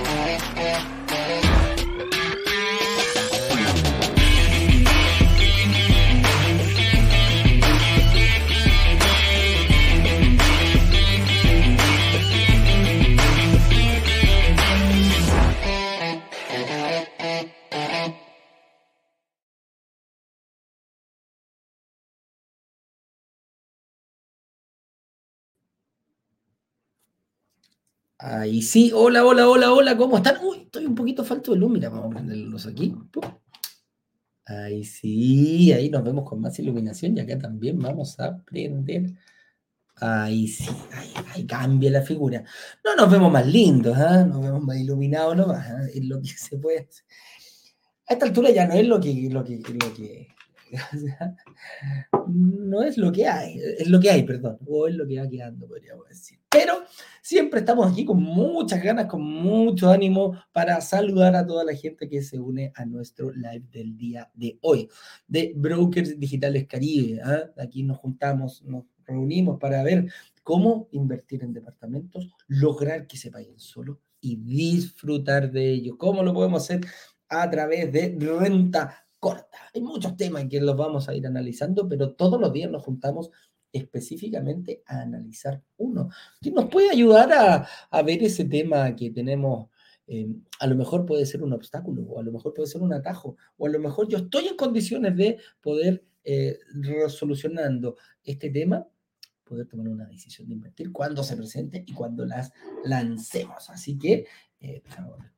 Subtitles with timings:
[0.00, 0.41] Música
[28.24, 30.36] Ahí sí, hola, hola, hola, hola, ¿cómo están?
[30.44, 32.94] Uy, estoy un poquito falto de luz, mira, vamos a prenderlos aquí.
[34.46, 39.10] Ahí sí, ahí nos vemos con más iluminación y acá también vamos a prender.
[39.96, 40.70] Ahí sí,
[41.34, 42.44] ahí, cambia la figura.
[42.84, 44.24] No nos vemos más lindos, ¿eh?
[44.24, 45.90] nos vemos más iluminados nomás, ¿eh?
[45.96, 47.04] es lo que se puede hacer.
[48.08, 50.28] A esta altura ya no es lo que, lo que, lo que
[52.28, 55.28] no es lo que hay, es lo que hay, perdón, o es lo que va
[55.28, 56.38] quedando, podríamos decir.
[56.50, 56.84] Pero
[57.22, 62.08] siempre estamos aquí con muchas ganas, con mucho ánimo para saludar a toda la gente
[62.08, 64.88] que se une a nuestro live del día de hoy,
[65.26, 67.20] de Brokers Digitales Caribe.
[67.22, 67.50] ¿ah?
[67.58, 70.10] Aquí nos juntamos, nos reunimos para ver
[70.42, 75.98] cómo invertir en departamentos, lograr que se paguen solo y disfrutar de ello.
[75.98, 76.80] ¿Cómo lo podemos hacer?
[77.28, 79.56] A través de renta corta.
[79.72, 83.30] Hay muchos temas que los vamos a ir analizando, pero todos los días nos juntamos
[83.72, 89.68] específicamente a analizar uno, que nos puede ayudar a, a ver ese tema que tenemos.
[90.08, 90.26] Eh,
[90.58, 93.36] a lo mejor puede ser un obstáculo, o a lo mejor puede ser un atajo,
[93.58, 98.84] o a lo mejor yo estoy en condiciones de poder eh, resolucionando este tema,
[99.44, 102.50] poder tomar una decisión de invertir cuando se presente y cuando las
[102.84, 103.70] lancemos.
[103.70, 104.26] Así que
[104.62, 104.82] eh,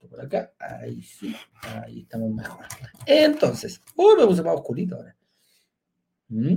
[0.08, 0.52] por acá.
[0.58, 1.34] Ahí sí.
[1.62, 2.64] Ahí estamos mejor.
[3.06, 3.80] Entonces.
[3.96, 5.16] Uy, me puse más oscurito ahora.
[6.28, 6.56] ¿Mm?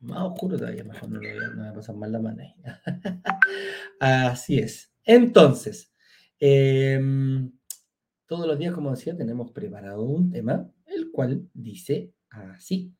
[0.00, 0.84] Más oscuro todavía.
[0.84, 2.54] Mejor no, lo voy a, no me pasar mal la mano ahí.
[4.00, 4.92] Así es.
[5.04, 5.92] Entonces.
[6.38, 7.52] Em,
[8.26, 12.94] todos los días, como decía, tenemos preparado un tema, el cual dice así.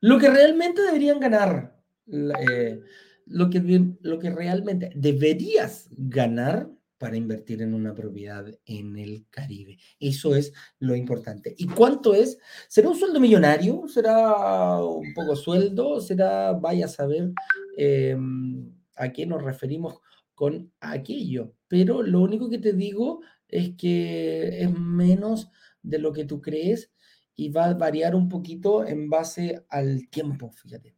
[0.00, 2.80] Lo que realmente deberían ganar eh,
[3.26, 3.60] lo que,
[4.00, 9.78] lo que realmente deberías ganar para invertir en una propiedad en el Caribe.
[10.00, 11.54] Eso es lo importante.
[11.58, 12.38] ¿Y cuánto es?
[12.68, 13.86] ¿Será un sueldo millonario?
[13.88, 16.00] ¿Será un poco sueldo?
[16.00, 17.32] ¿Será, vaya a saber
[17.76, 19.98] em, a qué nos referimos
[20.34, 21.54] con aquello?
[21.68, 25.50] Pero lo único que te digo es que es menos
[25.82, 26.90] de lo que tú crees
[27.34, 30.95] y va a variar un poquito en base al tiempo, fíjate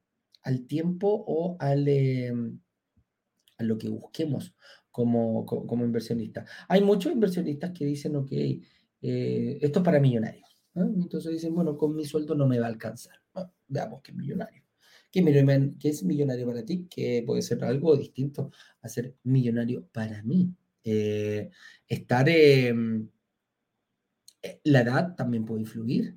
[0.48, 2.58] al tiempo o al, em,
[3.58, 4.54] a lo que busquemos
[4.90, 6.46] como, como, inversionista.
[6.68, 10.48] Hay muchos inversionistas que dicen, ok, eh, esto es para millonarios.
[10.74, 13.16] Entonces dicen, bueno, con mi sueldo no me va a alcanzar.
[13.68, 14.62] veamos qué es millonario.
[15.10, 15.22] ¿Qué,
[15.78, 16.86] ¿Qué, es millonario para ti?
[16.88, 20.54] Que puede ser algo distinto a ser millonario para mí.
[20.82, 21.50] Eh,
[21.86, 22.26] estar...
[22.28, 23.08] Em,
[24.42, 26.16] eh, la edad también puede influir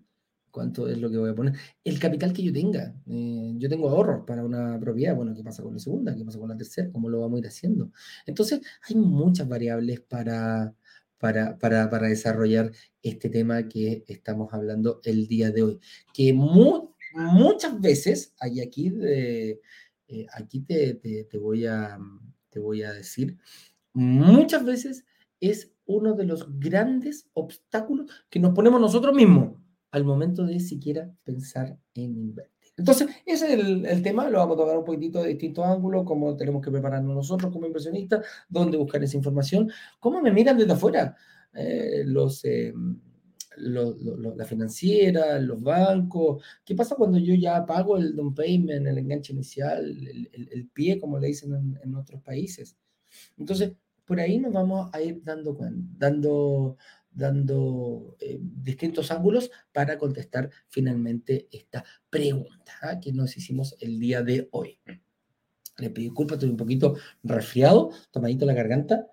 [0.52, 1.54] cuánto es lo que voy a poner.
[1.84, 2.94] El capital que yo tenga.
[3.08, 5.16] Eh, yo tengo ahorros para una propiedad.
[5.16, 6.16] Bueno, ¿qué pasa con la segunda?
[6.16, 6.92] ¿Qué pasa con la tercera?
[6.92, 7.92] ¿Cómo lo vamos a ir haciendo?
[8.26, 10.76] Entonces, hay muchas variables para,
[11.18, 15.80] para, para, para desarrollar este tema que estamos hablando el día de hoy.
[16.14, 19.62] Que muchas veces, hay aquí, de,
[20.08, 21.98] eh, aquí te, te, te, voy a,
[22.50, 23.38] te voy a decir,
[23.94, 25.06] muchas veces
[25.40, 29.61] es uno de los grandes obstáculos que nos ponemos nosotros mismos
[29.92, 32.52] al momento de siquiera pensar en invertir.
[32.78, 36.36] Entonces, ese es el, tema, lo vamos a tocar un poquitito de distintos ángulos, cómo
[36.38, 39.70] tenemos que prepararnos nosotros como inversionistas, dónde buscar esa información,
[40.00, 41.16] cómo me miran desde afuera
[41.54, 42.74] eh, los, eh,
[43.58, 49.34] la financiera, los bancos, qué pasa cuando yo ya pago el down payment, el enganche
[49.34, 52.78] inicial, el, pie, como le dicen en, en, otros países.
[53.38, 53.74] Entonces,
[54.06, 55.58] por ahí nos vamos a ir dando,
[55.98, 56.78] dando
[57.12, 63.00] dando eh, distintos ángulos para contestar finalmente esta pregunta ¿ah?
[63.00, 64.80] que nos hicimos el día de hoy.
[65.78, 69.08] Le pido disculpas, estoy un poquito resfriado, tomadito la garganta.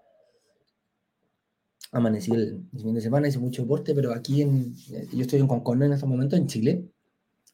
[1.91, 5.47] Amanecí el, fin de semana, hice mucho deporte, pero aquí en, eh, yo estoy en
[5.47, 6.85] Concón en este momento, en Chile,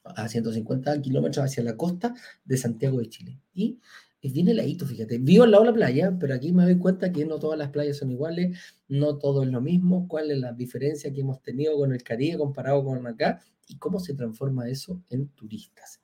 [0.05, 2.15] a 150 kilómetros hacia la costa
[2.45, 3.41] de Santiago de Chile.
[3.55, 3.79] Y
[4.25, 5.19] es bien heladito, fíjate.
[5.19, 7.69] Vivo al lado de la playa, pero aquí me doy cuenta que no todas las
[7.69, 11.77] playas son iguales, no todo es lo mismo, cuál es la diferencia que hemos tenido
[11.77, 16.01] con el Caribe comparado con acá y cómo se transforma eso en turistas,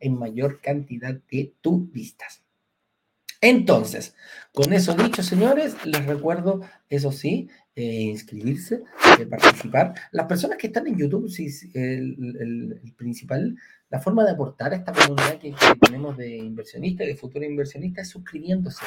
[0.00, 2.42] en mayor cantidad de turistas.
[3.40, 4.14] Entonces,
[4.52, 8.82] Con eso dicho, señores, les recuerdo, eso sí, eh, inscribirse,
[9.20, 9.94] eh, participar.
[10.10, 13.56] Las personas que están en YouTube, sí, el, principal,
[13.88, 18.12] la forma de aportar a esta comunidad que, tenemos de inversionistas, de futuros inversionistas, es
[18.12, 18.84] suscribiéndose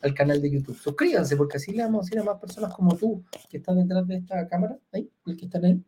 [0.00, 0.76] al canal de YouTube.
[0.76, 4.04] Suscríbanse, porque así le vamos a decir a más personas como tú, que están detrás
[4.08, 5.80] de esta cámara, ahí, el que están ahí,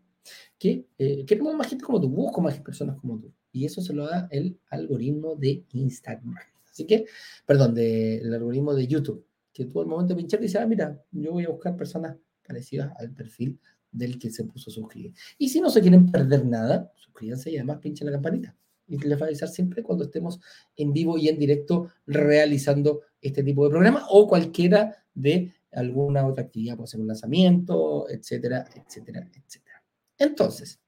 [0.56, 3.32] que eh, queremos más gente como tú, busco más personas como tú.
[3.50, 6.37] Y eso se lo da el algoritmo de Instagram.
[6.74, 7.06] Así que,
[7.46, 11.30] perdón, del algoritmo de YouTube, que tú al momento de pinchar dices, ah, mira, yo
[11.30, 13.60] voy a buscar personas parecidas al perfil
[13.92, 15.14] del que se puso a suscribir.
[15.38, 18.56] Y si no se quieren perder nada, suscríbanse y además pinchen la campanita.
[18.88, 20.40] Y les va a avisar siempre cuando estemos
[20.76, 26.42] en vivo y en directo realizando este tipo de programa o cualquiera de alguna otra
[26.42, 29.84] actividad, puede ser un lanzamiento, etcétera, etcétera, etcétera.
[30.18, 30.80] Entonces,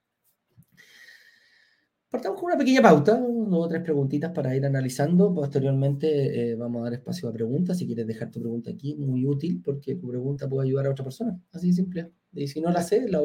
[2.17, 5.35] Partamos con una pequeña pauta, dos o tres preguntitas para ir analizando.
[5.35, 7.77] Posteriormente eh, vamos a dar espacio a preguntas.
[7.77, 11.05] Si quieres dejar tu pregunta aquí, muy útil, porque tu pregunta puede ayudar a otra
[11.05, 11.39] persona.
[11.53, 12.11] Así de simple.
[12.33, 13.21] Y si no la sé, la,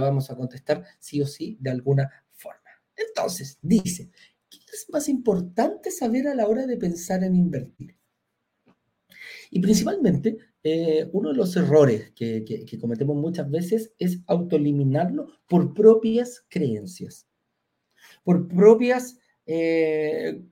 [0.00, 2.68] vamos a contestar sí o sí de alguna forma.
[2.96, 4.10] Entonces, dice,
[4.50, 7.96] ¿qué es más importante saber a la hora de pensar en invertir?
[9.52, 15.72] Y principalmente, eh, uno de los errores que, que cometemos muchas veces es autoeliminarlo por
[15.72, 17.28] propias creencias
[18.24, 20.42] por propias eh,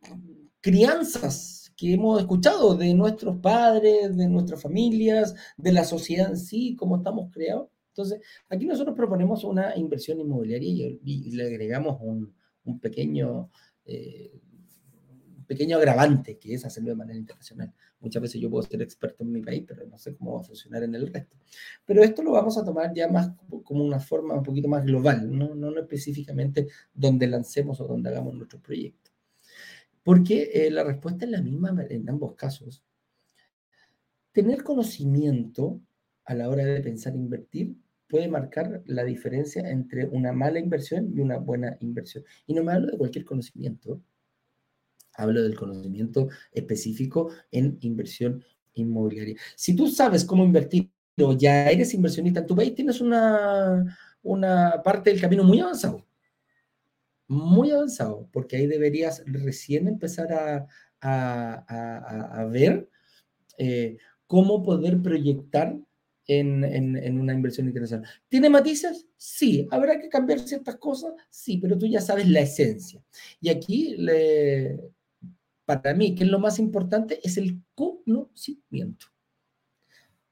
[0.60, 6.76] crianzas que hemos escuchado de nuestros padres, de nuestras familias, de la sociedad en sí,
[6.76, 7.68] cómo estamos creados.
[7.88, 12.34] Entonces, aquí nosotros proponemos una inversión inmobiliaria y, le agregamos un,
[12.80, 13.50] pequeño,
[13.84, 14.40] eh,
[15.52, 17.72] pequeño agravante, que es hacerlo de manera internacional.
[18.00, 20.44] Muchas veces yo puedo ser experto en mi país, pero no sé cómo va a
[20.44, 21.36] funcionar en el resto.
[21.84, 23.30] Pero esto lo vamos a tomar ya más
[23.64, 28.34] como una forma un poquito más global, no, no específicamente donde lancemos o donde hagamos
[28.34, 29.12] nuestros proyectos.
[30.02, 32.82] Porque eh, la respuesta es la misma en ambos casos.
[34.32, 35.80] Tener conocimiento
[36.24, 37.76] a la hora de pensar invertir
[38.08, 42.24] puede marcar la diferencia entre una mala inversión y una buena inversión.
[42.46, 44.02] Y no me hablo de cualquier conocimiento,
[45.14, 48.44] Hablo del conocimiento específico en inversión
[48.74, 49.36] inmobiliaria.
[49.56, 54.82] Si tú sabes cómo invertir o ya eres inversionista en tu país, tienes una, una
[54.82, 56.06] parte del camino muy avanzado.
[57.28, 60.66] Muy avanzado, porque ahí deberías recién empezar a,
[61.00, 62.88] a, a, ver
[63.58, 65.78] eh, cómo poder proyectar
[66.26, 68.08] en, en, en, una inversión internacional.
[68.28, 69.06] ¿Tiene matices?
[69.16, 69.66] Sí.
[69.70, 71.12] ¿Habrá que cambiar ciertas cosas?
[71.30, 73.02] Sí, pero tú ya sabes la esencia.
[73.40, 74.78] Y aquí le,
[75.64, 79.06] para mí, que es lo más importante, es el conocimiento.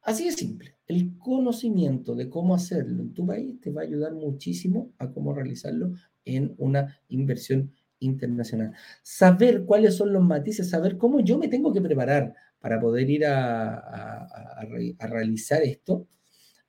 [0.03, 0.77] Así de simple.
[0.87, 5.33] El conocimiento de cómo hacerlo en tu país te va a ayudar muchísimo a cómo
[5.33, 5.93] realizarlo
[6.25, 8.73] en una inversión internacional.
[9.03, 13.27] Saber cuáles son los matices, saber cómo yo me tengo que preparar para poder ir
[13.27, 14.67] a,
[15.01, 16.07] realizar esto,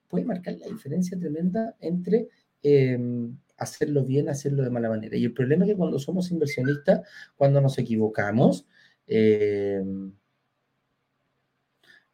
[0.08, 2.30] puede marcar la diferencia tremenda entre
[2.62, 5.16] em, hacerlo bien, hacerlo de mala manera.
[5.16, 8.66] Y el problema es que cuando somos inversionistas, cuando nos equivocamos,
[9.08, 9.84] eh,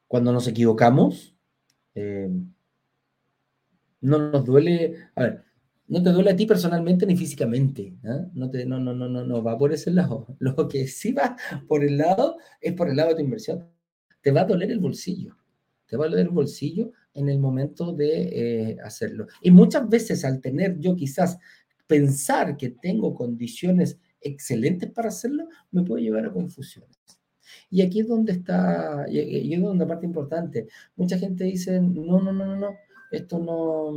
[0.08, 1.36] cuando nos equivocamos,
[1.96, 2.30] eh,
[4.02, 5.44] no nos duele, a ver,
[5.88, 8.28] no te duele a ti personalmente ni físicamente, ¿ah?
[8.34, 10.28] no, te, no, no, no, no, no va por ese lado.
[10.40, 13.70] Lo que sí va por el lado es por el lado de tu inversión.
[14.22, 15.38] Te va a doler el bolsillo,
[15.86, 19.28] te va a doler el bolsillo en el momento de eh, hacerlo.
[19.42, 21.38] Y muchas veces al tener yo quizás
[21.88, 26.98] pensar que tengo condiciones excelentes para hacerlo, me puede llevar a confusiones.
[27.70, 30.68] Y aquí es donde está, y es donde parte importante.
[30.96, 32.76] Mucha gente dice, no, no, no, no, no,
[33.12, 33.92] esto no,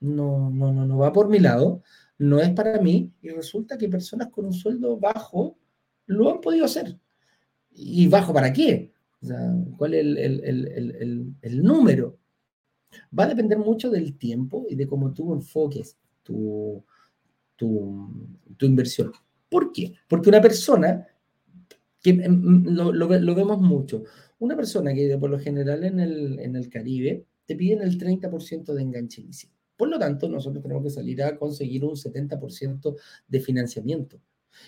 [0.00, 1.82] no, no, no, no va por mi lado,
[2.18, 5.58] no es para mí, y resulta que personas con un sueldo bajo
[6.06, 6.98] lo han podido hacer.
[7.70, 8.92] ¿Y bajo para qué?
[9.20, 12.18] O sea, ¿cuál es el, el, el, el número?
[13.16, 16.84] Va a depender mucho del tiempo y de cómo tú enfoques tu,
[17.56, 18.08] tu,
[18.56, 19.12] tu inversión.
[19.48, 19.94] ¿Por qué?
[20.08, 21.06] Porque una persona,
[22.02, 24.04] que mm, lo, lo, vemos mucho,
[24.38, 28.74] una persona que por lo general en el, en el Caribe te piden el 30%
[28.74, 29.52] de enganche inicial.
[29.76, 32.96] Por lo tanto, nosotros tenemos que salir a conseguir un 70%
[33.28, 34.20] de financiamiento.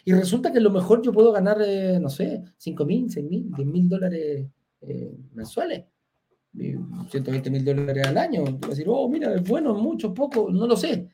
[0.04, 3.26] Y resulta que a lo mejor yo puedo ganar, eh, no sé, 5 mil, 6
[3.26, 4.46] mil, 10 mil dólares
[4.82, 5.84] eh, mensuales.
[6.52, 8.44] 120 mil dólares al año.
[8.62, 11.08] A decir, oh, mira, es bueno, mucho, poco, no lo sé.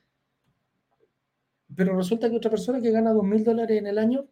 [1.75, 4.27] Pero resulta que otra persona que gana 2 mil dólares en el año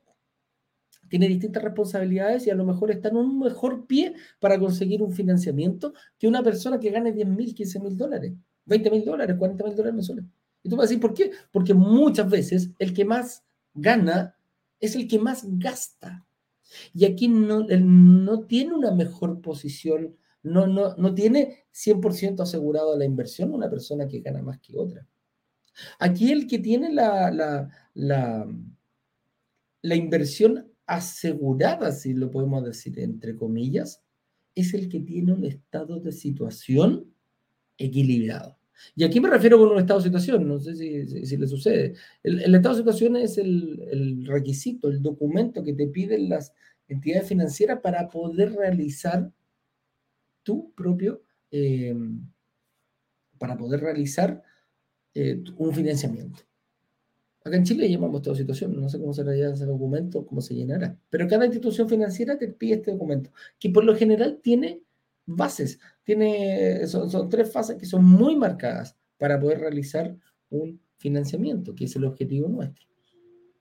[1.08, 5.12] tiene distintas responsabilidades y a lo mejor está en un mejor pie para conseguir un
[5.12, 8.32] financiamiento que una persona que gane 10 mil, 15 mil dólares,
[8.64, 10.24] 20 mil dólares, 40 mil dólares mensuales.
[10.62, 11.30] Y tú vas a decir, ¿por qué?
[11.52, 13.44] Porque muchas veces el que más
[13.74, 14.36] gana
[14.80, 16.24] es el que más gasta.
[16.94, 17.66] Y aquí no
[18.46, 24.20] tiene una mejor posición, no, no, no tiene 100% asegurado la inversión una persona que
[24.20, 25.06] gana más que otra.
[25.98, 27.68] Aquí el que tiene la, la,
[29.82, 34.02] la, inversión asegurada, si lo podemos decir entre comillas,
[34.54, 37.12] es el que tiene un estado de situación
[37.76, 38.56] equilibrado.
[38.94, 41.94] Y aquí me refiero con un estado de situación, no sé si, le sucede.
[42.22, 46.52] El, estado de situación es el, requisito, el documento que te piden las
[46.86, 49.32] entidades financieras para poder realizar
[50.44, 51.94] tu propio, eh,
[53.38, 54.42] para poder realizar
[55.14, 56.42] eh, un financiamiento.
[57.44, 60.40] Acá en Chile llamamos estado de situación, no sé cómo será ya ese documento, cómo
[60.40, 64.80] se llenará, pero cada institución financiera te pide este documento, que por lo general tiene
[65.26, 70.16] bases, tiene, son, tres fases que son muy marcadas para poder realizar
[70.48, 72.86] un financiamiento, que es el objetivo nuestro.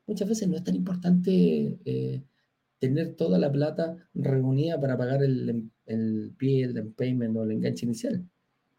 [0.08, 2.24] Muchas veces no es tan importante eh,
[2.80, 5.70] tener toda la plata reunida para pagar el
[6.44, 8.22] pie, el payment o el enganche inicial.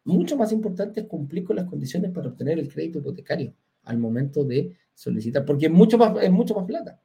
[0.04, 3.54] Mucho más importante es cumplir con las condiciones para obtener el crédito hipotecario
[3.84, 7.00] al momento de solicitar, porque es mucho más, es mucho más plata.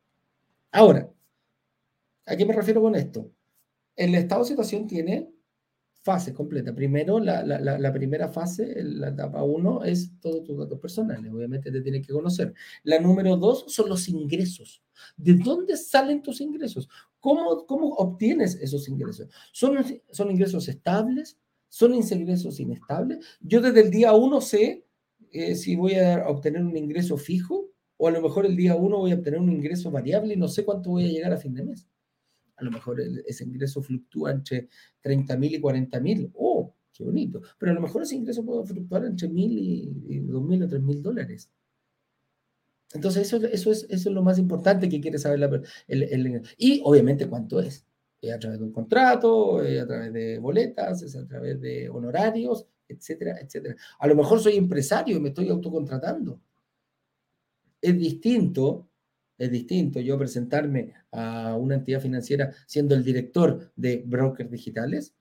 [0.72, 1.10] Ahora,
[2.26, 3.32] ¿a qué me refiero con esto?
[3.96, 5.32] El estado de situación tiene
[6.02, 6.74] fase completa.
[6.74, 11.32] Primero, la, la, primera fase, la etapa 1, es todos tus datos personales.
[11.32, 12.54] Obviamente te tienes que conocer.
[12.84, 14.82] La número 2 son los ingresos.
[15.16, 16.90] ¿De dónde salen tus ingresos?
[17.20, 19.30] ¿Cómo, cómo obtienes esos ingresos?
[19.52, 19.78] ¿Son,
[20.12, 21.38] ¿Son ingresos estables?
[21.68, 23.20] ¿Son ingresos inestables?
[23.42, 24.86] Yo desde el día 1 sé
[25.32, 28.98] eh, si voy a obtener un ingreso fijo o a lo mejor el día 1
[28.98, 31.54] voy a obtener un ingreso variable y no sé cuánto voy a llegar a fin
[31.54, 31.88] de mes
[32.60, 34.70] a lo mejor ese ingreso fluctúa entre
[35.02, 36.32] 30 mil y 40 mil.
[36.36, 37.42] ¡Oh, qué bonito!
[37.58, 40.82] Pero a lo mejor ese ingreso puede fluctuar entre mil y, dos mil o tres
[40.82, 41.50] mil dólares.
[42.94, 46.82] Entonces, eso, eso, es, eso es lo más importante que quiere saber la el, Y
[46.84, 47.86] obviamente cuánto es.
[48.22, 52.68] Es a través de un contrato, a través de boletas, es a través de honorarios,
[52.88, 53.76] etcétera, etcétera.
[54.00, 56.42] A lo mejor soy empresario y me estoy autocontratando.
[57.82, 58.90] Es distinto
[59.40, 65.16] es distinto yo presentarme a una entidad financiera siendo el director de brokers digitales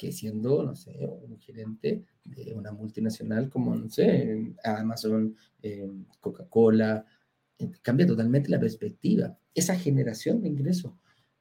[0.00, 5.90] que siendo, no sé, un gerente de una multinacional como, no sé, Amazon, eh,
[6.20, 7.04] Coca-Cola.
[7.58, 9.36] Eh, cambia totalmente la perspectiva.
[9.54, 10.94] Esa generación de ingresos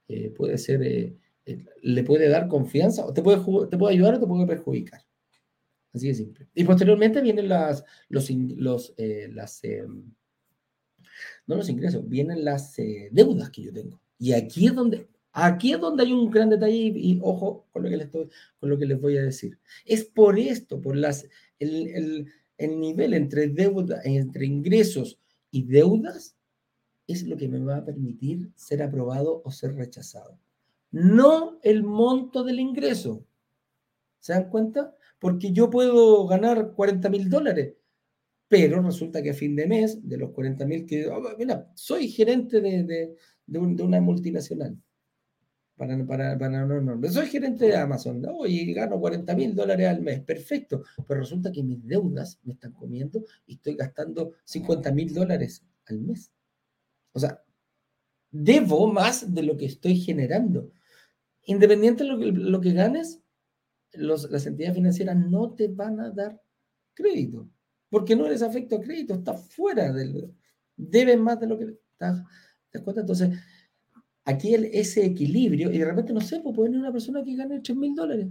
[0.10, 0.82] eh, puede ser,
[1.82, 3.38] le puede dar confianza, o te puede,
[3.70, 5.06] te puede ayudar o te puede perjudicar.
[5.94, 6.50] Así de simple.
[6.54, 9.62] Y posteriormente vienen las, los, los, las,
[11.48, 12.76] no los ingresos, vienen las
[13.12, 14.02] deudas que yo tengo.
[14.18, 17.90] Y aquí es donde, aquí es donde hay un gran detalle y, ojo con lo,
[17.90, 19.60] que les estoy, con lo que les voy a decir.
[19.86, 21.28] Es por esto, por las,
[21.60, 25.20] el, el nivel entre deuda, entre ingresos
[25.52, 26.36] y deudas,
[27.08, 30.38] es lo que me va a permitir ser aprobado o ser rechazado.
[30.92, 33.26] No el monto del ingreso.
[34.20, 34.96] ¿Se dan cuenta?
[35.20, 37.74] Porque yo puedo ganar 40 mil dólares,
[38.48, 42.10] pero resulta que a fin de mes, de los 40 mil que, oh, mira, soy
[42.10, 44.78] gerente de, de, de, una multinacional.
[45.80, 48.46] Para, para, para, no, no, soy gerente de Amazon, ¿no?
[48.46, 52.74] y gano 40 mil dólares al mes, perfecto, pero resulta que mis deudas me están
[52.74, 56.34] comiendo y estoy gastando 50 mil dólares al mes.
[57.14, 57.42] O sea,
[58.30, 60.70] debo más de lo que estoy generando.
[61.46, 63.22] Independiente de lo que, lo que ganes,
[63.94, 66.42] los, las entidades financieras no te van a dar
[66.94, 67.50] crédito
[67.90, 70.36] porque no eres afecto a crédito, está fuera del...
[70.76, 71.66] Debes más de lo que...
[71.66, 72.24] ¿Te das
[72.84, 73.02] cuenta?
[73.02, 73.38] Entonces,
[74.26, 77.60] aquí ese equilibrio, y de repente, no sé, pues puede venir una persona que gane
[77.60, 78.28] 3 mil dólares,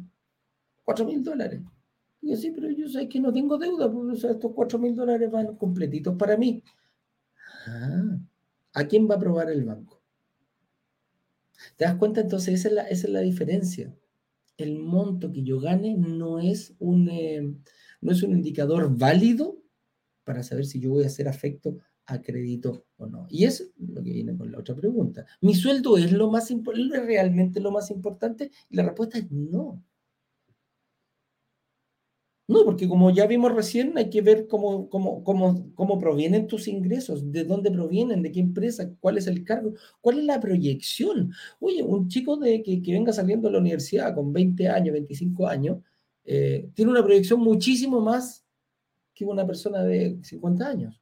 [0.85, 1.61] 4 mil dólares.
[2.21, 5.31] Y yo, sí, pero yo sé que no tengo deuda, pues estos 4 mil dólares
[5.31, 6.63] van completitos para mí.
[7.67, 8.19] Ah,
[8.75, 10.03] ¿A quién va a aprobar el banco?
[11.77, 12.21] ¿Te das cuenta?
[12.21, 13.95] Entonces, esa es la, esa es la diferencia.
[14.57, 17.09] El monto que yo gane no es un...
[17.11, 17.55] Eh,
[18.01, 19.59] no es un indicador válido
[20.25, 21.79] para saber si yo voy a ser afecto
[22.09, 23.27] a crédito o no.
[23.31, 25.27] Y es lo que viene con la otra pregunta.
[25.43, 26.59] ¿Mi sueldo es lo más ¿es
[27.07, 28.51] realmente lo más importante?
[28.71, 29.83] Y la respuesta es no.
[32.49, 36.67] No, porque como ya vimos recién, hay que ver cómo, cómo, cómo, cómo provienen tus
[36.67, 41.31] ingresos, de dónde provienen, de qué empresa, cuál es el cargo, cuál es la proyección.
[41.61, 45.47] Oye, un chico de, que, que venga saliendo de la universidad con 20 años, 25
[45.47, 45.79] años,
[46.25, 48.47] eh, tiene una proyección muchísimo más
[49.15, 50.98] que una persona de 50 años.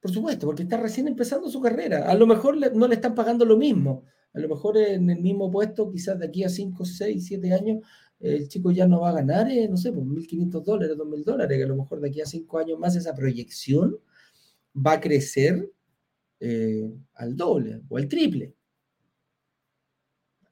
[0.00, 2.10] Por supuesto, porque está recién empezando su carrera.
[2.10, 4.04] A lo mejor no le están pagando lo mismo.
[4.32, 7.80] A lo mejor en el mismo puesto, quizás de aquí a 5, 6, 7 años,
[8.20, 11.56] el chico ya no va a ganar, eh, no sé, pues 1.500 dólares, 2.000 dólares,
[11.58, 13.96] que a lo mejor de aquí a 5 años más esa proyección
[14.74, 15.70] va a crecer
[16.38, 18.54] eh, al doble o al triple.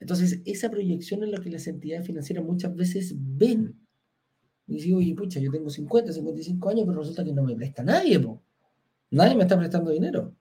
[0.01, 3.79] Entonces, esa proyección es lo que las entidades financieras muchas veces ven.
[4.67, 7.83] Y digo, oye, pucha, yo tengo 50, 55 años, pero resulta que no me presta
[7.83, 8.43] nadie, po.
[9.11, 10.35] Nadie me está prestando dinero.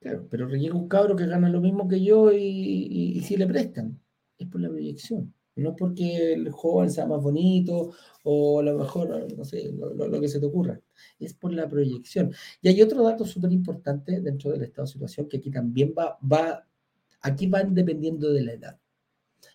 [0.00, 3.46] Claro, pero llega un cabro que gana lo mismo que yo y, y, si le
[3.46, 4.00] prestan.
[4.38, 5.34] Es por la proyección.
[5.56, 10.28] No porque el joven sea más bonito o a lo mejor, no sé, lo, que
[10.28, 10.80] se te ocurra.
[11.18, 12.32] Es por la proyección.
[12.62, 16.16] Y hay otro dato súper importante dentro del estado de situación que aquí también va,
[16.20, 16.64] va,
[17.22, 18.80] aquí van dependiendo de la edad,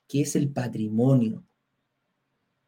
[0.08, 1.46] que es el patrimonio.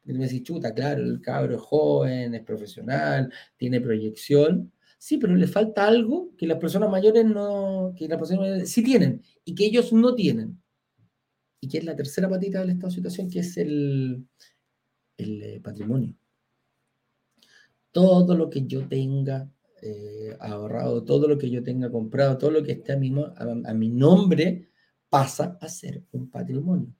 [0.05, 4.71] Y me decís, chuta, claro, el cabro es joven, es profesional, tiene proyección.
[4.97, 8.83] Sí, pero le falta algo que las personas mayores no, que las personas mayores sí
[8.83, 10.59] tienen y que ellos no tienen
[11.59, 14.25] y que es la tercera patita del estado de situación, que es el,
[15.17, 16.15] el eh, patrimonio.
[17.91, 19.49] Todo lo que yo tenga
[19.81, 23.73] eh, ahorrado, todo lo que yo tenga comprado, todo lo que esté a mi, a,
[23.73, 24.69] mi nombre,
[25.09, 26.93] pasa a ser un patrimonio.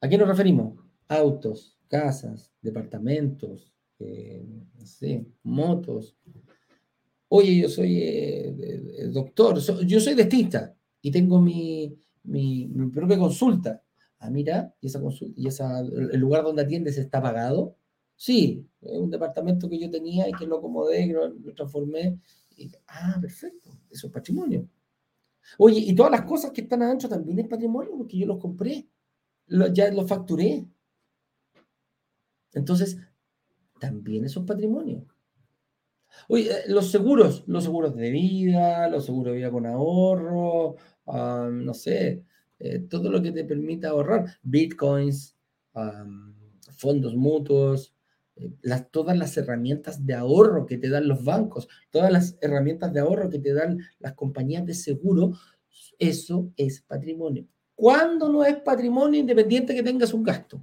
[0.00, 0.78] ¿A qué nos referimos?
[1.08, 6.16] Autos, casas, departamentos, eh, no sé, motos.
[7.28, 13.82] Oye, yo soy doctor, yo soy dentista y tengo mi, mi, propia consulta.
[14.20, 17.76] Ah, mira, y esa consulta, y esa, el lugar donde atiendes está pagado.
[18.16, 22.18] Sí, es un departamento que yo tenía y que lo acomodé, lo, transformé.
[22.88, 24.68] ah, perfecto, eso es patrimonio.
[25.58, 28.86] Oye, y todas las cosas que están adentro también es patrimonio porque yo los compré,
[29.72, 30.66] ya los facturé.
[32.52, 32.98] Entonces,
[33.78, 35.06] también es patrimonio.
[36.28, 40.76] Oye, eh, los seguros, los seguros de vida, los seguros de vida con ahorro,
[41.06, 42.24] no sé,
[42.58, 45.36] eh, todo lo que te permita ahorrar, bitcoins,
[46.76, 47.94] fondos mutuos,
[48.36, 52.92] eh, las, todas las herramientas de ahorro que te dan los bancos, todas las herramientas
[52.92, 55.32] de ahorro que te dan las compañías de seguro,
[55.98, 57.46] eso es patrimonio.
[57.78, 60.60] ¿Cuándo no es patrimonio independiente que tengas un gasto?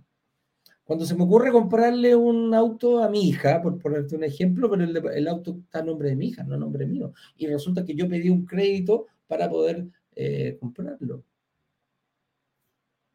[0.83, 4.83] Cuando se me ocurre comprarle un auto a mi hija, por ponerte un ejemplo, pero
[4.83, 7.13] el, auto está a nombre de mi hija, no a nombre mío.
[7.37, 11.23] Y resulta que yo pedí un crédito para poder eh, comprarlo.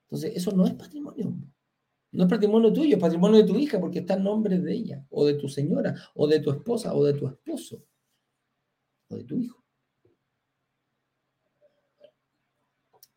[0.07, 1.35] Entonces, eso no es patrimonio.
[2.13, 5.07] No es patrimonio tuyo, es patrimonio de tu hija porque está en nombre de ella,
[5.11, 7.85] o de tu señora, o de tu esposa, o de tu esposo,
[9.11, 9.60] o de tu hijo.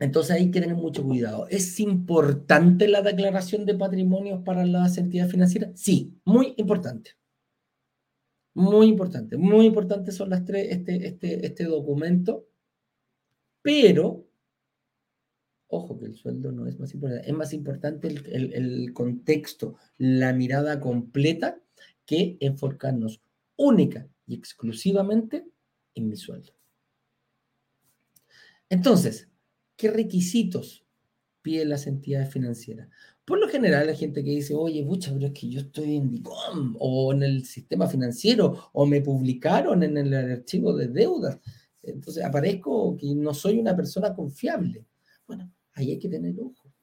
[0.03, 1.47] Entonces hay que tener mucho cuidado.
[1.49, 5.71] ¿Es importante la declaración de patrimonios para las entidades financieras?
[5.75, 7.11] Sí, muy importante.
[8.53, 9.37] Muy importante.
[9.37, 12.47] Muy importante son las tres, este, este, este documento
[13.63, 14.27] pero,
[15.67, 20.79] ojo que el sueldo no es más importante, es más importante el, contexto, la mirada
[20.81, 21.59] completa
[22.05, 23.21] que enfocarnos
[23.55, 25.47] única y exclusivamente
[25.95, 26.51] en mi sueldo.
[28.69, 29.29] Entonces,
[29.75, 30.85] ¿qué requisitos
[31.41, 32.89] piden las entidades financieras?
[33.25, 36.09] Por lo general, la gente que dice, oye, mucha, pero es que yo estoy en
[36.09, 41.39] DICOM o en el sistema financiero o me publicaron en el archivo de deudas.
[41.81, 44.85] Entonces aparezco que no soy una persona confiable.
[45.25, 46.73] Bueno, ahí hay que tener ojo.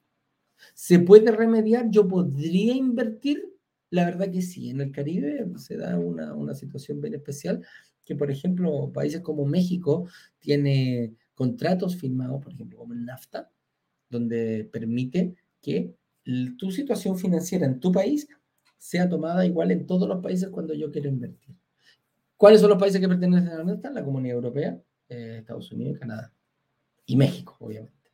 [0.74, 1.90] ¿Se puede remediar?
[1.90, 3.50] ¿Yo podría invertir?
[3.90, 4.70] La verdad que sí.
[4.70, 7.64] En el Caribe se da una, situación bien especial
[8.04, 10.06] que, por ejemplo, países como México
[10.38, 13.50] tiene contratos firmados, por ejemplo, como el NAFTA,
[14.10, 15.96] donde permite que
[16.58, 18.28] tu situación financiera en tu país
[18.76, 21.56] sea tomada igual en todos los países cuando yo quiero invertir.
[22.36, 23.88] ¿Cuáles son los países que pertenecen a NAFTA?
[23.90, 26.30] La Comunidad Europea, eh, Estados Unidos Canadá.
[27.06, 28.10] Y México, obviamente.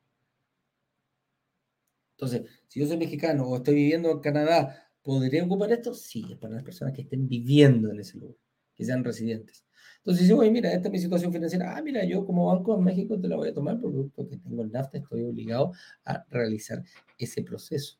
[2.12, 5.94] Entonces, si yo soy mexicano o estoy viviendo en Canadá, ¿podría ocupar esto?
[5.94, 8.36] Sí, es para las personas que estén viviendo en ese lugar,
[8.76, 9.64] que sean residentes.
[10.06, 11.76] Entonces, si oye, mira, esta es mi situación financiera.
[11.76, 14.36] Ah, mira, yo como banco en México te la voy a tomar por producto que
[14.36, 15.72] tengo el NAFTA, estoy obligado
[16.04, 16.84] a realizar
[17.18, 17.98] ese proceso.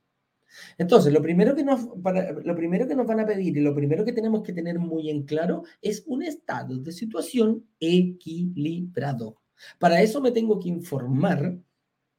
[0.79, 4.79] Entonces, lo primero, que nos, van a pedir y lo primero que tenemos que tener
[4.79, 9.43] muy en claro es un estado de situación equilibrado.
[9.81, 11.59] Para eso me tengo que informar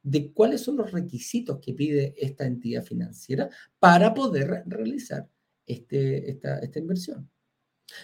[0.04, 5.30] de cuáles son los requisitos que pide esta entidad financiera para poder realizar
[5.66, 7.30] este, esta inversión.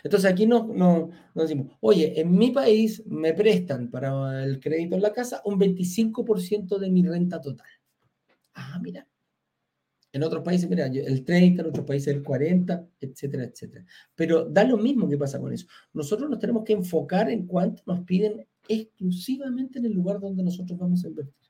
[0.03, 5.01] Entonces aquí nos, no, decimos, oye, en mi país me prestan para el crédito en
[5.01, 7.67] la casa un 25% de mi renta total.
[8.53, 9.07] Ah, mira,
[10.13, 13.83] en otros países, mira, el 30, en otros países el 40, etcétera, etcétera.
[14.15, 15.65] Pero da lo mismo que pasa con eso.
[15.91, 20.77] Nosotros nos tenemos que enfocar en cuánto nos piden exclusivamente en el lugar donde nosotros
[20.77, 21.49] vamos a invertir.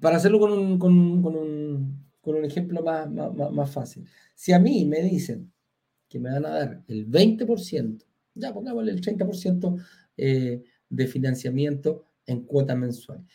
[0.00, 4.08] Para hacerlo con, un, con un ejemplo más, más, fácil.
[4.34, 5.52] Si a mí me dicen
[6.08, 8.04] que me van a dar el 20%,
[8.34, 9.84] ya pongámosle el 30%
[10.16, 13.26] eh, de financiamiento en cuota mensual.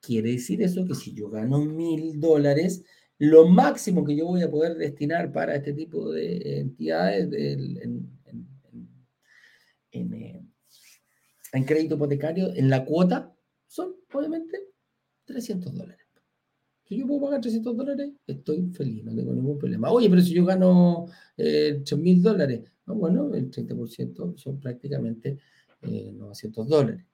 [0.00, 2.84] Quiere decir eso que si yo gano mil dólares,
[3.18, 8.10] lo máximo que yo voy a poder destinar para este tipo de entidades en,
[9.92, 10.42] eh,
[11.52, 13.34] en, crédito hipotecario, en la cuota,
[13.66, 14.58] son obviamente
[15.24, 16.03] 300 dólares.
[16.84, 19.90] Si yo puedo pagar 300 dólares, estoy feliz, no tengo ningún problema.
[19.90, 25.38] Oye, pero si yo gano eh, mil dólares, bueno, el 30% son prácticamente
[25.80, 27.04] 900 eh, dólares.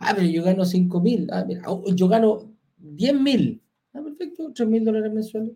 [0.00, 1.28] Ah, pero yo gano 5 mil.
[1.30, 3.62] Ah, mira, oh, yo gano 10 mil.
[3.92, 5.52] Ah, perfecto, 3 mil dólares mensuales.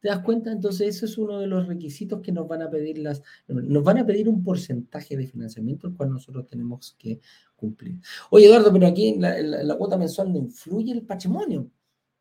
[0.00, 0.52] ¿Te das cuenta?
[0.52, 3.98] Entonces, eso es uno de los requisitos que nos van a pedir las, nos van
[3.98, 7.20] a pedir un porcentaje de financiamiento el cual nosotros tenemos que
[7.56, 7.98] cumplir.
[8.30, 9.22] Oye, Eduardo, pero aquí en
[9.66, 11.70] la, cuota mensual no influye el patrimonio,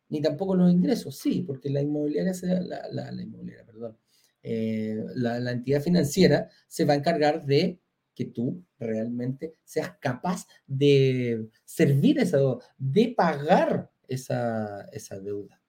[0.09, 1.17] ni tampoco los ingresos.
[1.17, 3.97] Sí, porque la inmobiliaria, la, la, inmobiliaria, perdón,
[4.43, 7.79] eh, la entidad financiera se va a encargar de
[8.15, 15.61] que tú realmente seas capaz de servir esa deuda, de pagar esa, esa deuda.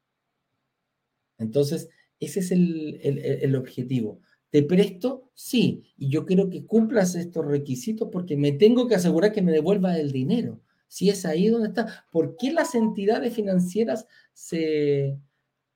[1.38, 1.88] Entonces,
[2.20, 4.20] ese es el, el, objetivo.
[4.48, 5.30] ¿Te presto?
[5.34, 5.84] Sí.
[5.98, 9.98] Y yo quiero que cumplas estos requisitos porque me tengo que asegurar que me devuelva
[9.98, 10.62] el dinero.
[10.88, 12.04] Si es ahí donde está.
[12.10, 15.18] ¿Por qué las entidades financieras se,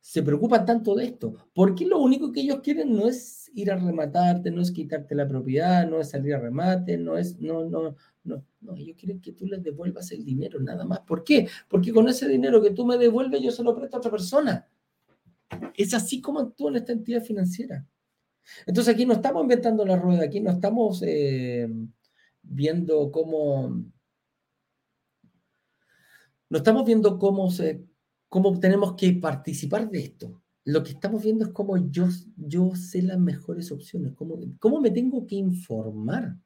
[0.01, 1.35] se preocupan tanto de esto?
[1.53, 5.27] Porque lo único que ellos quieren no es ir a rematarte, no es quitarte la
[5.27, 9.33] propiedad, no es salir a remate, no es, no, no, no, no, ellos quieren que
[9.33, 11.01] tú les devuelvas el dinero, nada más.
[11.01, 11.49] ¿Por qué?
[11.68, 14.68] Porque con ese dinero que tú me devuelves, yo se lo presto a otra persona.
[15.75, 17.87] Es así como actúa esta entidad financiera.
[18.66, 21.68] Entonces aquí no estamos inventando la rueda, aquí no estamos eh,
[22.42, 23.85] viendo cómo...
[26.51, 27.49] No estamos viendo cómo
[28.29, 30.43] cómo tenemos que participar de esto.
[30.65, 34.91] Lo que estamos viendo es cómo yo, yo sé las mejores opciones, cómo, cómo me
[34.91, 36.37] tengo que informar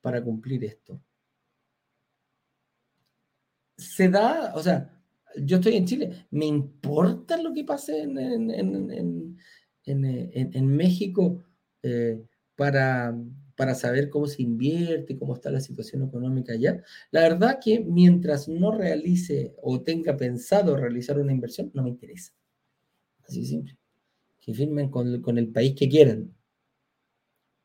[0.00, 1.02] para cumplir esto.
[3.76, 5.00] Se da, o sea,
[5.36, 9.36] yo estoy en Chile, ¿me importa lo que pase en, en,
[9.84, 11.44] en, México
[11.82, 12.24] eh,
[12.56, 13.16] para,
[13.58, 16.80] para saber cómo se invierte, cómo está la situación económica allá.
[17.10, 22.32] La verdad que mientras no realice o tenga pensado realizar una inversión, no me interesa.
[23.26, 23.78] Así de simple.
[24.38, 26.32] Que firmen con, con el país que quieran.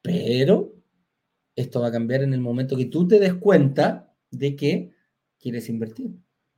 [0.01, 0.73] Pero
[1.55, 4.95] esto va a cambiar en el momento que tú te des cuenta de que
[5.39, 6.09] quieres invertir.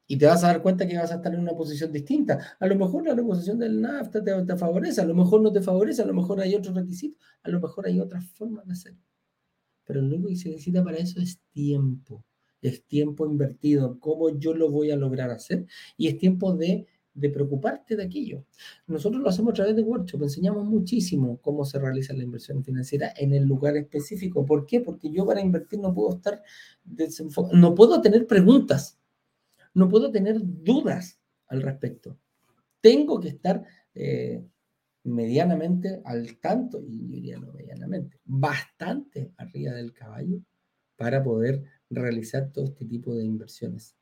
[0.08, 2.56] Y te vas a dar cuenta que vas a estar en una posición distinta.
[2.58, 5.60] A lo mejor la negociación del NAFTA te, te, favorece, a lo mejor no te
[5.60, 9.02] favorece, a lo mejor hay otros requisitos, a lo mejor hay otras formas de hacerlo
[9.86, 12.24] pero lo único que se necesita para eso es tiempo,
[12.62, 15.66] es tiempo invertido, cómo yo lo voy a lograr hacer
[15.98, 18.44] y es tiempo de, de preocuparte de aquello.
[18.88, 23.14] Nosotros lo hacemos a través de workshop, enseñamos muchísimo cómo se realiza la inversión financiera
[23.16, 24.46] en el lugar específico.
[24.46, 24.82] ¿Por qué?
[24.82, 26.44] Porque yo para invertir no puedo estar
[26.84, 29.00] desenfocado, no puedo tener preguntas,
[29.74, 32.18] no puedo tener dudas al respecto.
[32.82, 33.64] Tengo que estar...
[33.94, 34.44] Eh,
[35.06, 40.42] medianamente al tanto, y yo diría no medianamente, bastante arriba del caballo
[40.98, 43.96] para poder realizar todo este tipo de inversiones.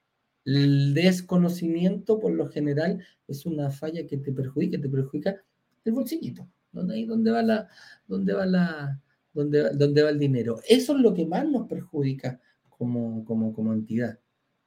[0.45, 5.35] El desconocimiento, por lo general, es una falla que te perjudica, te perjudica
[5.83, 7.67] el bolsillito, donde ahí va la,
[8.07, 9.01] donde va la,
[9.35, 10.59] va el dinero.
[10.67, 12.39] Eso es lo que más nos perjudica
[12.69, 14.19] como, como, como entidad.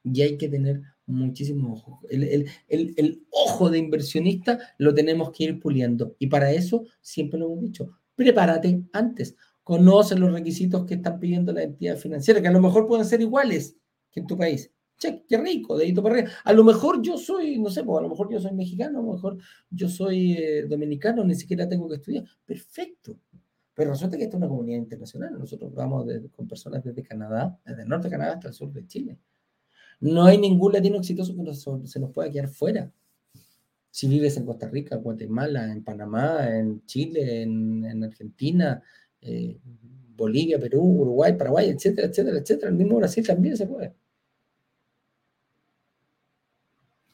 [0.03, 2.01] Y hay que tener muchísimo ojo.
[2.09, 6.15] El, ojo de inversionista lo tenemos que ir puliendo.
[6.19, 9.35] Y para eso, siempre lo hemos dicho, prepárate antes.
[9.63, 13.21] Conoce los requisitos que están pidiendo la entidad financiera, que a lo mejor pueden ser
[13.21, 13.75] iguales
[14.11, 14.71] que en tu país.
[14.97, 16.31] Che, qué rico, dedito para arriba.
[16.43, 19.03] A lo mejor yo soy, no sé, pues a lo mejor yo soy mexicano, a
[19.03, 19.37] lo mejor
[19.69, 22.25] yo soy eh, dominicano, ni siquiera tengo que estudiar.
[22.45, 23.19] Perfecto.
[23.75, 25.37] Pero resulta que esta es una comunidad internacional.
[25.37, 28.87] Nosotros vamos con personas desde Canadá, desde el norte de Canadá hasta el sur de
[28.87, 29.19] Chile.
[29.99, 32.91] No hay ningún latino exitoso que se nos pueda quedar fuera.
[33.89, 38.81] Si vives en Costa Rica, Guatemala, en Panamá, en Chile, en, Argentina,
[39.21, 39.57] eh,
[40.15, 42.69] Bolivia, Perú, Uruguay, Paraguay, etcétera, etcétera, etcétera.
[42.69, 43.95] El mismo Brasil también se puede.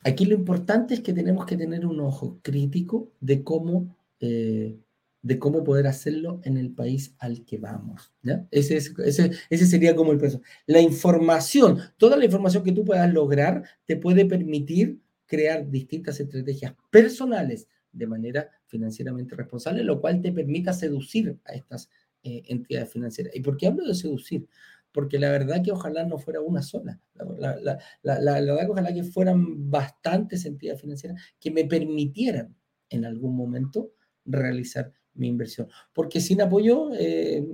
[0.04, 4.78] Aquí lo importante es que tenemos que tener un ojo crítico de cómo eh,
[5.24, 8.14] de cómo poder hacerlo en el país al que vamos.
[8.22, 8.46] ¿ya?
[8.52, 10.42] Ese, ese, ese, sería como el peso.
[10.68, 16.76] La información, toda la información que tú puedas lograr te puede permitir crear distintas estrategias
[16.92, 21.90] personales de manera financieramente responsable, lo cual te permita seducir a estas
[22.22, 23.34] eh, entidades financieras.
[23.34, 24.46] ¿Y por qué hablo de seducir?
[24.92, 27.00] Porque la verdad que ojalá no fuera una sola.
[27.14, 32.54] La, la, la, la verdad que ojalá que fueran bastantes entidades financieras que me permitieran
[32.90, 33.94] en algún momento
[34.26, 35.68] realizar mi inversión.
[35.94, 37.46] Porque sin apoyo eh,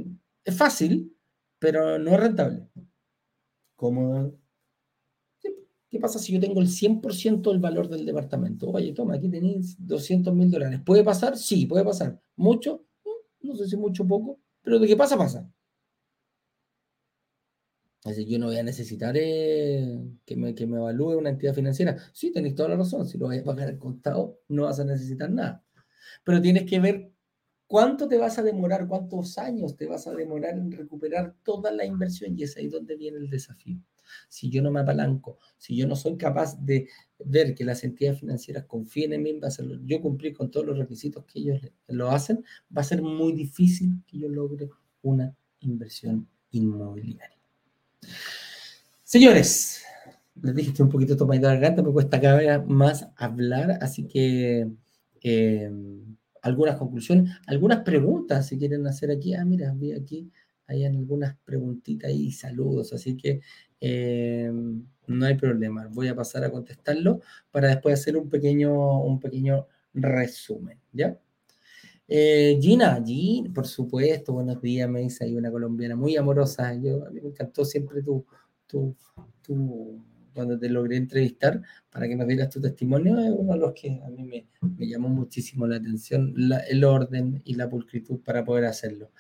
[0.44, 1.16] es fácil,
[1.60, 2.68] pero no es rentable.
[3.76, 4.34] Como
[5.90, 8.70] ¿Qué pasa si yo tengo el 100% del valor del departamento?
[8.70, 10.82] Oye, toma, aquí tenéis 200 mil dólares.
[10.86, 11.36] ¿Puede pasar?
[11.36, 12.22] Sí, puede pasar.
[12.36, 12.86] ¿Mucho?
[13.04, 15.52] Mm, no sé si mucho o poco, pero de qué pasa, pasa.
[18.06, 21.98] Así yo no voy a necesitar eh, que, me, que me evalúe una entidad financiera.
[22.14, 23.08] Sí, tenéis toda la razón.
[23.08, 25.66] Si lo vais a pagar al contado, no vas a necesitar nada.
[26.24, 27.12] Pero tienes que ver
[27.70, 31.86] cuánto te vas a demorar, cuántos años te vas a demorar en recuperar toda la
[31.86, 32.38] inversión.
[32.38, 33.80] Y es ahí donde viene el desafío
[34.28, 36.88] si yo no me apalanco, si yo no soy capaz de
[37.24, 40.66] ver que las entidades financieras confíen en mí, va a ser, yo cumplir con todos
[40.66, 42.44] los requisitos que ellos lo hacen,
[42.76, 44.68] va a ser muy difícil que yo logre
[45.04, 47.38] una inversión inmobiliaria.
[49.04, 49.84] Señores,
[50.42, 54.08] les dije que un poquito tomando la garganta, me cuesta cada vez más hablar, así
[54.08, 54.72] que
[55.22, 55.72] eh,
[56.42, 59.34] algunas conclusiones, algunas preguntas si quieren hacer aquí.
[59.34, 60.32] Ah, mira, vi aquí,
[60.68, 63.42] hay algunas preguntitas y saludos, así que
[63.82, 64.52] eh,
[65.08, 67.22] no hay problema, voy a pasar a contestarlo
[67.52, 71.18] para después hacer un pequeño, un pequeño resumen, ¿ya?
[72.08, 76.74] Eh, Gina, Gina, por supuesto, buenos días, me dice ahí una colombiana muy amorosa.
[76.74, 78.26] Yo, a mí me encantó siempre tu,
[78.66, 78.96] tu,
[79.44, 80.04] tu
[80.40, 84.00] cuando te logré entrevistar para que nos dieras tu testimonio, es uno de los que
[84.02, 86.34] a mí me, me llamó muchísimo la atención,
[86.70, 89.12] el orden y la pulcritud para poder hacerlo.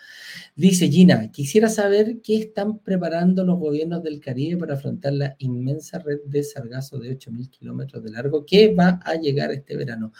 [0.55, 5.99] Dice Gina, quisiera saber qué están preparando los gobiernos del Caribe para afrontar la inmensa
[5.99, 10.13] red de sargazo de 8.000 kilómetros de largo que va a llegar este verano.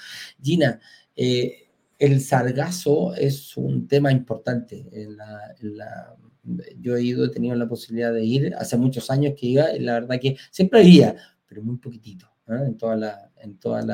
[0.43, 0.81] Gina,
[1.15, 6.17] eh, el sargazo es un tema importante en la
[6.79, 9.79] yo he ido, he tenido la posibilidad de ir, hace muchos años que iba, y
[9.79, 11.15] la verdad que siempre había,
[11.47, 13.85] pero muy poquitito, en todas la, en todas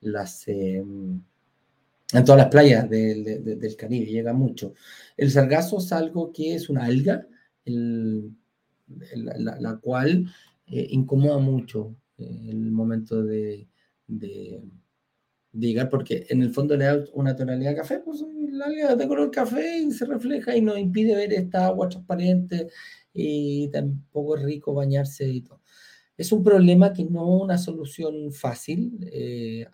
[0.00, 0.48] las...
[0.48, 1.20] Em,
[2.12, 4.74] en todas las playas del Caribe, llega mucho.
[5.16, 7.26] El sargazo es algo que es una alga,
[7.64, 8.30] la,
[9.80, 10.30] cual
[10.66, 13.66] eh, incomoda mucho eh, el momento de,
[15.52, 19.08] llegar, porque en el fondo le da una tonalidad de café, pues la alga de
[19.08, 22.68] color café y se refleja y nos impide ver esta agua transparente
[23.12, 25.60] y tampoco es rico bañarse y todo.
[26.16, 28.98] Es un problema que no una solución fácil.
[29.10, 29.66] Eh,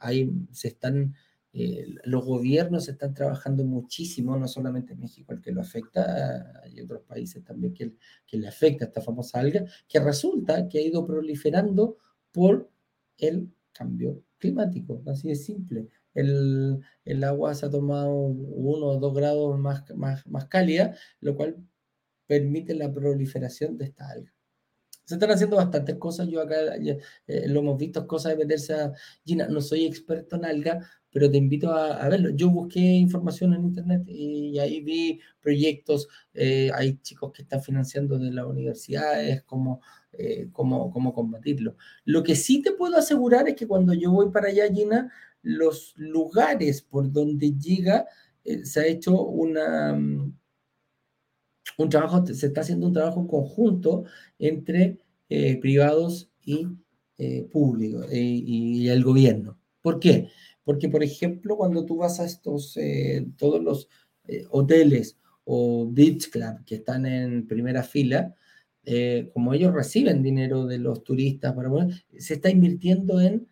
[0.52, 1.14] se están,
[1.52, 7.02] eh, los gobiernos están trabajando muchísimo, no solamente México el que lo afecta, hay otros
[7.02, 7.92] países también que,
[8.26, 11.98] que le afecta esta famosa alga, que resulta que ha ido proliferando
[12.32, 12.70] por
[13.18, 19.58] el cambio climático, así de simple el, agua se ha tomado uno o dos grados
[19.58, 21.56] más, más, más cálida, lo cual
[22.26, 24.32] permite la proliferación de esta alga.
[25.04, 26.28] Se están haciendo bastantes cosas.
[26.28, 28.92] Yo acá eh, lo hemos visto, cosas de meterse a
[29.24, 29.48] Gina.
[29.48, 32.30] No soy experto en alga, pero te invito a, verlo.
[32.30, 36.08] Yo busqué información en internet y ahí vi proyectos.
[36.34, 39.80] Eh, hay chicos que están financiando de las universidades, cómo,
[40.12, 41.76] eh, cómo, cómo combatirlo.
[42.04, 45.94] Lo que sí te puedo asegurar es que cuando yo voy para allá, Gina, los
[45.96, 48.06] lugares por donde llega,
[48.44, 50.36] eh, se ha hecho una, mm,
[51.78, 54.04] un trabajo, se está haciendo un trabajo conjunto
[54.38, 56.66] entre eh, privados y
[57.18, 59.58] eh, públicos y, el gobierno.
[59.82, 60.30] ¿Por qué?
[60.64, 62.78] Porque, por ejemplo, cuando tú vas a estos,
[63.36, 63.88] todos los
[64.50, 68.34] hoteles o beach club que están en primera fila,
[69.34, 71.70] como ellos reciben dinero de los turistas, para,
[72.16, 73.46] se está invirtiendo en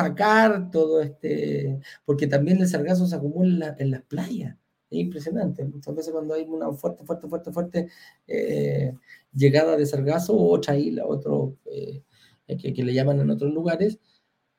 [0.00, 4.56] sacar todo este, porque también el sargazo se acumula en, las playas.
[4.88, 5.64] Es impresionante.
[5.64, 7.88] Muchas veces cuando hay una fuerte, fuerte, fuerte, fuerte
[8.26, 8.94] eh,
[9.34, 12.02] llegada de sargazo otra isla, otro eh,
[12.46, 13.98] que, que, le llaman en otros lugares,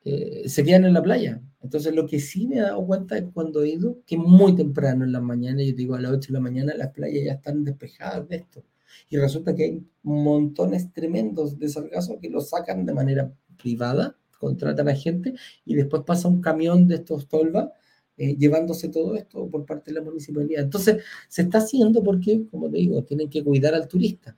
[0.04, 1.42] eh, se quedan en la playa.
[1.60, 5.04] Entonces lo que sí me he dado cuenta es cuando he ido, que muy temprano
[5.04, 7.64] en la mañana, yo digo a las 8 de la mañana, las playas ya están
[7.64, 8.64] despejadas de esto.
[9.08, 14.88] Y resulta que hay montones tremendos de sargazo que lo sacan de manera privada contratan
[14.88, 17.68] a gente y después pasa un camión de estos tolvas
[18.16, 20.64] eh, llevándose todo esto por parte de la municipalidad.
[20.64, 24.36] Entonces, se está haciendo porque, como te digo, tienen que cuidar al turista.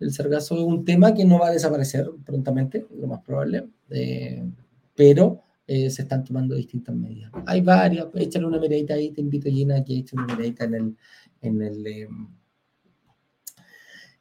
[0.00, 4.44] El sargazo es un tema que no va a desaparecer prontamente, lo más probable, eh,
[4.94, 7.30] pero eh, se están tomando distintas medidas.
[7.46, 10.96] Hay varias, échale una miradita ahí, te invito, Gina, que eches una miradita en el,
[11.42, 12.08] en el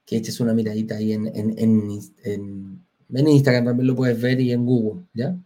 [0.08, 2.82] que eches una miradita ahí en, en
[3.13, 5.38] en Instagram también lo puedes ver y en Google, ¿ya?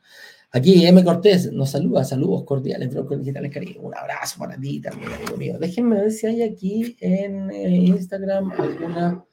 [0.53, 1.03] Aquí M.
[1.03, 3.79] Cortés nos saluda, saludos cordiales, Brocos Digitales Caribe.
[3.79, 5.57] Un abrazo para ti también, amigo mío.
[5.59, 9.23] Déjenme ver si hay aquí en eh, Instagram alguna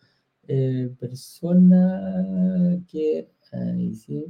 [0.46, 3.28] eh, persona que.
[3.50, 4.26] Ahí sí.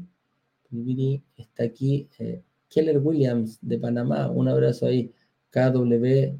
[1.36, 2.08] Está aquí.
[2.18, 4.30] Eh, Keller Williams de Panamá.
[4.30, 5.12] Un abrazo ahí.
[5.50, 6.38] KW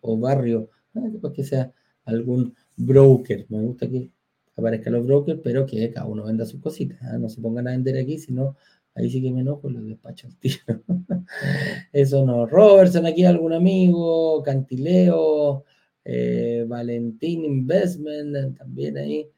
[0.00, 0.70] o barrio.
[0.94, 1.72] Ah, que sea
[2.04, 3.46] algún broker.
[3.48, 4.10] Me gusta que
[4.56, 6.98] aparezcan los brokers, pero que cada uno venda sus cositas.
[7.02, 7.18] ¿ah?
[7.18, 8.56] No se pongan a vender aquí, sino
[8.94, 10.58] ahí sí que me enojo, los despacho al tiro.
[11.92, 12.46] Eso no.
[12.46, 15.64] Robertson, aquí algún amigo, Cantileo,
[16.04, 19.28] eh, Valentín Investment, también ahí.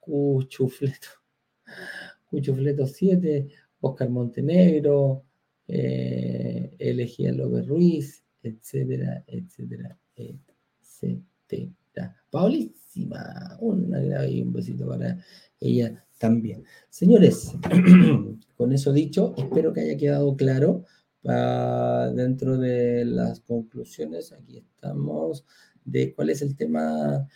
[0.00, 1.08] Cuchufleto.
[2.30, 3.48] Cuchufleto 7,
[3.80, 5.24] Oscar Montenegro,
[5.68, 11.81] eh, Elegía López Ruiz, etcétera, etcétera, etcétera.
[12.30, 15.18] Paulísima, una y un besito para
[15.60, 16.64] ella también.
[16.88, 17.52] Señores,
[18.56, 20.84] con eso dicho, espero que haya quedado claro
[21.22, 24.32] dentro de las conclusiones.
[24.32, 25.44] Aquí estamos
[25.84, 27.28] de cuál es el tema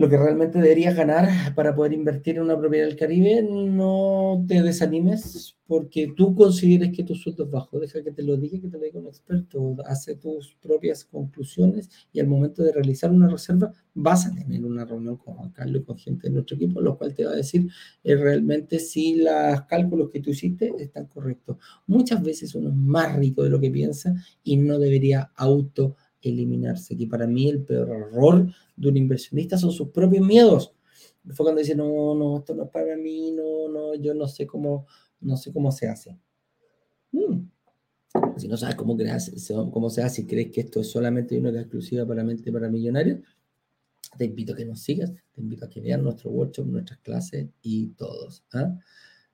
[0.00, 4.62] lo que realmente deberías ganar para poder invertir en una propiedad del Caribe, no te
[4.62, 7.78] desanimes porque tú consideres que tu sueldo es bajo.
[7.78, 9.76] Deja que te lo diga, que te lo diga un experto.
[9.84, 14.86] Hace tus propias conclusiones y al momento de realizar una reserva vas a tener una
[14.86, 17.36] reunión con Juan Carlos y con gente de nuestro equipo, lo cual te va a
[17.36, 17.68] decir
[18.02, 21.58] eh, realmente si los cálculos que tú hiciste están correctos.
[21.86, 26.96] Muchas veces uno es más rico de lo que piensa y no debería auto eliminarse.
[26.96, 30.74] Que para mí el peor error de un inversionista son sus propios miedos.
[31.28, 34.46] Fue cuando dice, no, no, esto no es para mí, no, no, yo no sé
[34.46, 34.86] cómo,
[35.20, 36.18] no sé cómo se hace.
[37.12, 37.48] Hmm.
[38.36, 38.96] Si no sabes cómo,
[39.70, 43.20] cómo se hace y crees que esto es solamente una exclusiva para mente para millonarios,
[44.16, 47.48] te invito a que nos sigas, te invito a que vean nuestro workshop, nuestras clases
[47.62, 48.44] y todos.
[48.52, 48.76] ¿ah?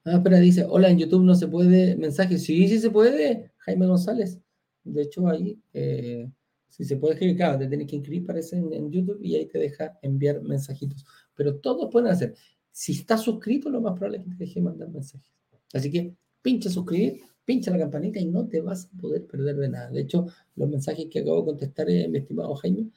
[0.05, 2.38] ah, espera, dice, hola, en YouTube no se puede mensaje.
[2.38, 4.38] Sí, sí se puede, Jaime González.
[4.85, 6.31] De hecho, ahí eh,
[6.77, 9.59] si se puede escribir, claro, te tienes que inscribir, parece, en, YouTube y ahí te
[9.59, 11.07] deja enviar mensajitos.
[11.35, 12.35] Pero todos pueden hacer.
[12.71, 15.33] Si estás suscrito, lo más probable es que te deje mandar mensajes.
[15.73, 19.71] Así que pincha suscribir, pincha la campanita y no te vas a poder perder de
[19.71, 19.91] nada.
[19.91, 22.91] De hecho, los mensajes que acabo de contestar, eh, mi estimado Jaime,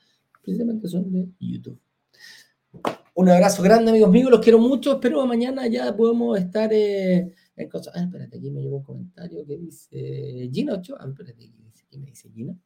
[0.43, 1.79] precisamente son de YouTube.
[3.15, 4.95] Un abrazo grande, amigos míos, los quiero mucho.
[4.95, 7.93] Espero mañana ya podemos estar eh, en cosas.
[7.95, 10.97] Ah, espérate, aquí me llegó un comentario que dice Gina Ochoa.
[10.99, 11.49] Ah, espérate,
[11.89, 12.57] ¿qué me dice Gina?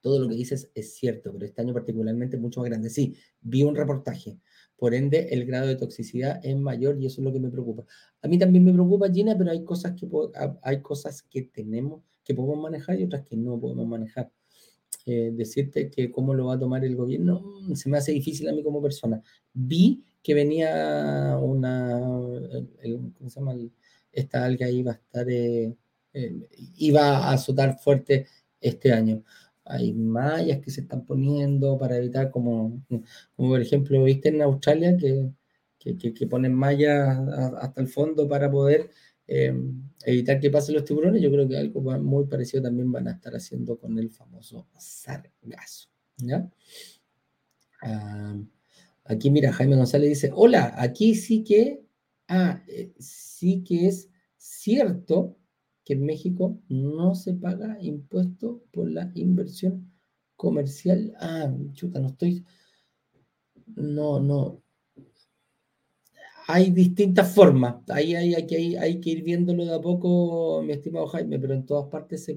[0.00, 2.90] Todo lo que dices es cierto, pero este año particularmente es mucho más grande.
[2.90, 4.38] Sí, vi un reportaje.
[4.76, 7.84] Por ende, el grado de toxicidad es mayor y eso es lo que me preocupa.
[8.22, 10.08] A mí también me preocupa, Gina, pero hay cosas que,
[10.62, 14.30] hay cosas que tenemos, que podemos manejar y otras que no podemos manejar.
[15.06, 18.48] Eh, decirte que cómo lo va a tomar el gobierno mm, se me hace difícil
[18.48, 19.22] a mí como persona.
[19.52, 22.00] Vi que venía una,
[23.18, 23.54] ¿cómo se llama?
[24.12, 25.74] esta alga iba a estar, eh,
[26.12, 28.26] eh, iba a azotar fuerte
[28.60, 29.24] este año
[29.70, 32.82] hay mallas que se están poniendo para evitar, como,
[33.36, 35.32] por ejemplo, viste en Australia que,
[35.96, 37.18] que, ponen mallas
[37.58, 38.90] hasta el fondo para poder
[39.26, 41.22] em, evitar que pasen los tiburones.
[41.22, 45.88] Yo creo que algo muy parecido también van a estar haciendo con el famoso sargazo.
[46.18, 46.50] ¿ya?
[49.04, 51.82] aquí mira, Jaime González dice, hola, aquí sí que,
[52.28, 55.36] ah, eh, sí que es cierto
[55.92, 59.92] en México no se paga impuesto por la inversión
[60.36, 61.12] comercial.
[61.20, 62.44] Ah, chuta, no estoy.
[63.76, 64.62] No, no.
[66.46, 67.76] Hay distintas formas.
[67.88, 71.64] Ahí hay, hay, hay, que ir viéndolo de a poco, mi estimado Jaime, pero en
[71.64, 72.36] todas partes se,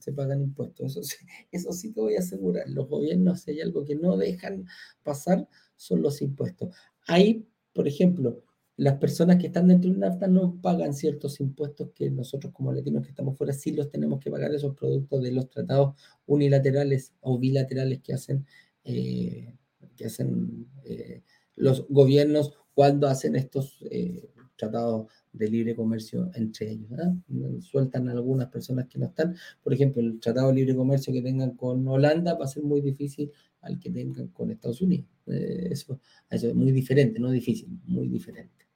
[0.00, 0.92] se pagan impuestos.
[0.92, 1.16] Eso sí,
[1.52, 2.68] eso sí te voy a asegurar.
[2.68, 4.66] Los gobiernos, si hay algo que no dejan
[5.02, 5.46] pasar,
[5.76, 6.74] son los impuestos.
[7.06, 8.42] Ahí, por ejemplo,
[8.80, 13.02] las personas que están dentro del NAFTA no pagan ciertos impuestos que nosotros como latinos
[13.02, 17.38] que estamos fuera sí los tenemos que pagar esos productos de los tratados unilaterales o
[17.38, 18.46] bilaterales que hacen,
[18.84, 19.54] eh,
[19.96, 21.22] que hacen eh,
[21.56, 26.90] los gobiernos cuando hacen estos eh, tratados de libre comercio entre ellos.
[26.98, 27.14] ¿ah?
[27.60, 29.36] Sueltan algunas personas que no están.
[29.62, 32.80] Por ejemplo, el tratado de libre comercio que tengan con Holanda va a ser muy
[32.80, 35.10] difícil al que tengan con Estados Unidos.
[35.26, 38.69] eso, eso es muy diferente, no difícil, muy diferente.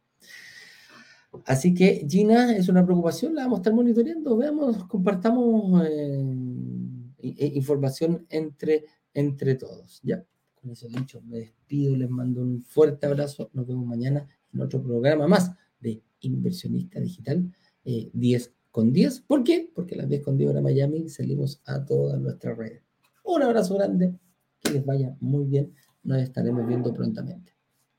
[1.47, 8.27] Así que Gina es una preocupación, la vamos a estar monitoreando, veamos, compartamos eh, información
[8.31, 10.01] entre, entre todos.
[10.03, 14.61] Ya, con eso dicho, me despido, les mando un fuerte abrazo, nos vemos mañana en
[14.61, 17.53] otro programa más de Inversionista Digital
[17.85, 19.20] 10 eh, con 10.
[19.20, 19.70] ¿Por qué?
[19.75, 22.83] Porque las 10 con 10 hora Miami salimos a todas nuestras redes.
[23.25, 24.15] Un abrazo grande,
[24.61, 27.52] que les vaya muy bien, nos estaremos viendo prontamente.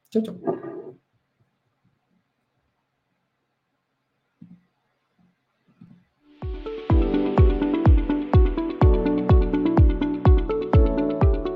[0.10, 0.75] Chau, chau.